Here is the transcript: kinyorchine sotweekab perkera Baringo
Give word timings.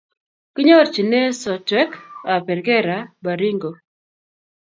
kinyorchine 0.53 1.21
sotweekab 1.41 2.41
perkera 2.47 2.95
Baringo 3.23 3.71